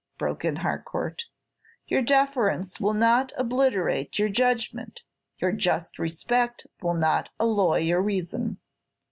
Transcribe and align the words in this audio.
broke 0.17 0.43
in 0.43 0.55
Harcourt; 0.55 1.25
"your 1.85 2.01
deference 2.01 2.79
will 2.79 2.95
not 2.95 3.31
obliterate 3.37 4.17
your 4.17 4.29
judgment; 4.29 5.01
your 5.37 5.51
just 5.51 5.99
respect 5.99 6.65
will 6.81 6.95
not 6.95 7.29
alloy 7.39 7.77
your 7.77 8.01
reason." 8.01 8.57